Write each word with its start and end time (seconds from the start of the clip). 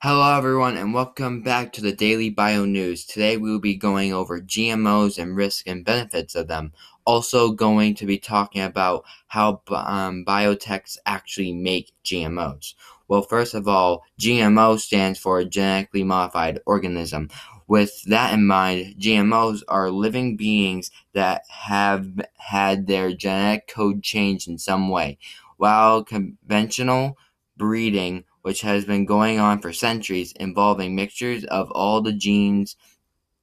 Hello, 0.00 0.38
everyone, 0.38 0.76
and 0.76 0.94
welcome 0.94 1.42
back 1.42 1.72
to 1.72 1.80
the 1.80 1.90
Daily 1.90 2.30
Bio 2.30 2.64
News. 2.64 3.04
Today, 3.04 3.36
we 3.36 3.50
will 3.50 3.58
be 3.58 3.74
going 3.74 4.12
over 4.12 4.40
GMOs 4.40 5.18
and 5.18 5.34
risks 5.34 5.64
and 5.66 5.84
benefits 5.84 6.36
of 6.36 6.46
them. 6.46 6.72
Also, 7.04 7.50
going 7.50 7.96
to 7.96 8.06
be 8.06 8.16
talking 8.16 8.62
about 8.62 9.04
how 9.26 9.60
um, 9.70 10.24
biotechs 10.24 10.98
actually 11.04 11.52
make 11.52 11.90
GMOs. 12.04 12.74
Well, 13.08 13.22
first 13.22 13.54
of 13.54 13.66
all, 13.66 14.04
GMO 14.20 14.78
stands 14.78 15.18
for 15.18 15.42
genetically 15.42 16.04
modified 16.04 16.60
organism. 16.64 17.28
With 17.66 18.00
that 18.04 18.32
in 18.32 18.46
mind, 18.46 18.94
GMOs 19.00 19.62
are 19.66 19.90
living 19.90 20.36
beings 20.36 20.92
that 21.14 21.42
have 21.48 22.08
had 22.36 22.86
their 22.86 23.12
genetic 23.12 23.66
code 23.66 24.04
changed 24.04 24.46
in 24.46 24.58
some 24.58 24.90
way. 24.90 25.18
While 25.56 26.04
conventional 26.04 27.18
breeding 27.56 28.22
which 28.42 28.60
has 28.62 28.84
been 28.84 29.04
going 29.04 29.38
on 29.38 29.60
for 29.60 29.72
centuries, 29.72 30.32
involving 30.32 30.94
mixtures 30.94 31.44
of 31.44 31.70
all 31.72 32.00
the 32.00 32.12
genes 32.12 32.76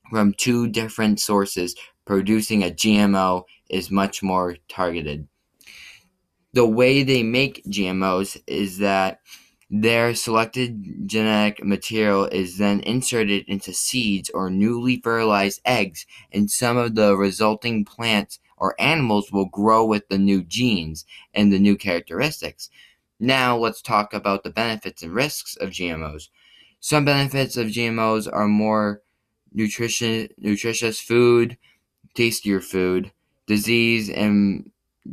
from 0.09 0.33
two 0.33 0.67
different 0.67 1.19
sources, 1.19 1.75
producing 2.05 2.63
a 2.63 2.69
GMO 2.69 3.43
is 3.69 3.91
much 3.91 4.21
more 4.21 4.57
targeted. 4.69 5.27
The 6.53 6.65
way 6.65 7.03
they 7.03 7.23
make 7.23 7.65
GMOs 7.65 8.41
is 8.47 8.77
that 8.77 9.19
their 9.69 10.13
selected 10.13 11.09
genetic 11.09 11.63
material 11.63 12.25
is 12.25 12.57
then 12.57 12.79
inserted 12.81 13.45
into 13.47 13.73
seeds 13.73 14.29
or 14.29 14.49
newly 14.49 15.01
fertilized 15.01 15.59
eggs, 15.65 16.05
and 16.31 16.49
some 16.49 16.77
of 16.77 16.95
the 16.95 17.17
resulting 17.17 17.83
plants 17.83 18.39
or 18.57 18.79
animals 18.79 19.31
will 19.31 19.47
grow 19.47 19.85
with 19.85 20.07
the 20.07 20.17
new 20.17 20.43
genes 20.43 21.05
and 21.33 21.51
the 21.51 21.59
new 21.59 21.75
characteristics. 21.75 22.69
Now 23.19 23.57
let's 23.57 23.81
talk 23.81 24.13
about 24.13 24.43
the 24.43 24.49
benefits 24.49 25.03
and 25.03 25.13
risks 25.13 25.55
of 25.57 25.69
GMOs. 25.69 26.29
Some 26.79 27.05
benefits 27.05 27.57
of 27.57 27.67
GMOs 27.67 28.27
are 28.31 28.47
more 28.47 29.01
nutrition, 29.53 30.29
nutritious 30.37 30.99
food, 30.99 31.57
tastier 32.15 32.61
food, 32.61 33.11
disease 33.47 34.09
and 34.09 34.71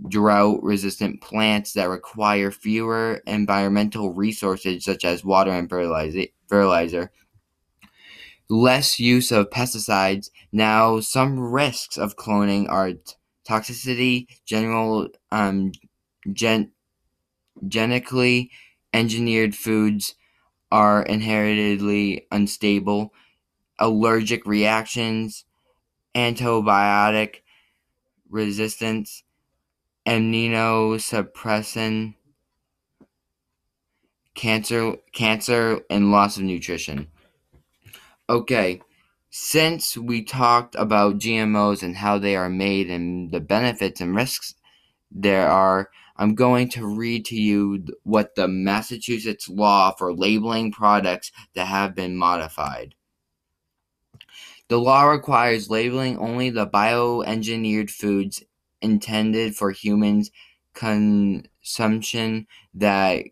drought 0.09 0.63
resistant 0.63 1.21
plants 1.21 1.75
that 1.75 1.89
require 1.89 2.51
fewer 2.51 3.23
environmental 3.27 4.13
resources 4.13 4.85
such 4.85 5.05
as 5.05 5.25
water 5.25 5.51
and 5.51 5.69
fertilizer, 5.69 7.11
less 8.49 8.99
use 8.99 9.33
of 9.33 9.51
pesticides. 9.51 10.31
Now, 10.53 11.01
some 11.01 11.39
risks 11.39 11.97
of 11.97 12.17
cloning 12.17 12.69
are 12.69 12.93
toxicity, 13.49 14.27
general 14.47 15.09
um, 15.31 15.73
gen- 16.33 16.73
genetically 17.67 18.51
engineered 18.93 19.55
foods 19.55 20.15
are 20.71 21.03
inherently 21.03 22.27
unstable, 22.31 23.13
allergic 23.79 24.47
reactions, 24.47 25.45
antibiotic 26.15 27.37
resistance, 28.31 29.23
immunosuppression, 30.07 32.15
cancer, 34.35 34.97
cancer, 35.13 35.81
and 35.91 36.11
loss 36.11 36.37
of 36.37 36.43
nutrition. 36.43 37.09
Okay, 38.29 38.81
since 39.31 39.97
we 39.97 40.23
talked 40.23 40.75
about 40.75 41.19
GMOs 41.19 41.83
and 41.83 41.97
how 41.97 42.19
they 42.19 42.37
are 42.37 42.49
made 42.49 42.91
and 42.91 43.31
the 43.31 43.41
benefits 43.41 44.01
and 44.01 44.15
risks 44.15 44.55
there 45.11 45.49
are, 45.49 45.91
I'm 46.23 46.37
going 46.37 46.69
to 46.69 46.87
read 46.87 47.25
to 47.27 47.35
you 47.35 47.85
what 48.05 48.37
the 48.37 48.47
Massachusetts 48.47 49.49
law 49.49 49.91
for 49.91 50.15
labeling 50.15 50.71
products 50.71 51.33
that 51.57 51.67
have 51.67 51.97
been 51.97 52.17
modified. 52.17 52.95
The 54.69 54.79
law 54.79 55.03
requires 55.07 55.69
labeling 55.69 56.17
only 56.19 56.49
the 56.49 56.65
bioengineered 56.65 57.91
foods 57.91 58.41
intended 58.81 59.57
for 59.57 59.73
humans 59.73 60.31
consumption 60.75 62.47
that 62.75 63.25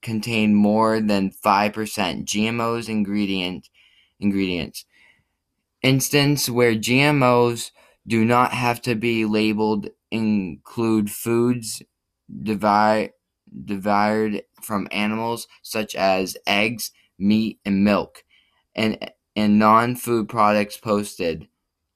contain 0.00 0.54
more 0.54 1.02
than 1.02 1.30
5% 1.30 2.24
GMOs 2.24 2.88
ingredient, 2.88 3.68
ingredients. 4.20 4.86
Instance 5.82 6.48
where 6.48 6.74
GMOs 6.74 7.72
do 8.06 8.24
not 8.24 8.52
have 8.52 8.80
to 8.80 8.94
be 8.94 9.26
labeled 9.26 9.90
include 10.10 11.10
foods 11.10 11.82
derived 12.42 13.12
from 14.62 14.88
animals 14.90 15.46
such 15.62 15.94
as 15.94 16.36
eggs, 16.46 16.90
meat, 17.18 17.58
and 17.64 17.84
milk, 17.84 18.24
and, 18.74 19.10
and 19.34 19.58
non 19.58 19.96
food 19.96 20.28
products 20.28 20.76
posted 20.76 21.48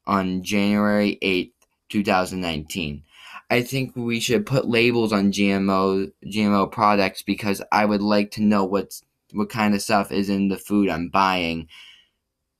on 0.06 0.43
January 0.43 1.19
8th, 1.22 1.53
2019. 1.91 3.03
I 3.50 3.62
think 3.62 3.94
we 3.94 4.19
should 4.19 4.47
put 4.47 4.66
labels 4.66 5.12
on 5.12 5.31
GMO 5.31 6.10
GMO 6.25 6.72
products 6.72 7.20
because 7.20 7.60
I 7.70 7.84
would 7.84 8.00
like 8.00 8.31
to 8.32 8.43
know 8.43 8.64
what's 8.64 9.03
what 9.32 9.50
kind 9.50 9.75
of 9.75 9.82
stuff 9.82 10.10
is 10.10 10.31
in 10.31 10.49
the 10.49 10.56
food 10.56 10.88
I'm 10.88 11.10
buying. 11.10 11.69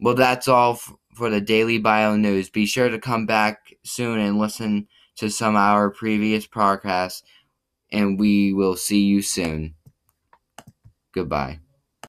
Well, 0.01 0.15
that's 0.15 0.49
all 0.49 0.75
f- 0.75 0.93
for 1.15 1.31
the 1.31 1.41
Daily 1.41 1.79
Bio 1.79 2.17
News. 2.17 2.51
Be 2.51 2.67
sure 2.67 2.91
to 2.91 2.99
come 2.99 3.25
back 3.25 3.75
soon 3.85 4.19
and 4.19 4.39
listen 4.39 4.87
to 5.17 5.31
some 5.31 5.55
of 5.55 5.61
our 5.61 5.91
previous 5.91 6.47
podcasts, 6.47 7.23
and 7.93 8.19
we 8.19 8.53
will 8.53 8.77
see 8.77 9.03
you 9.03 9.23
soon. 9.23 9.75
Goodbye. 11.13 11.61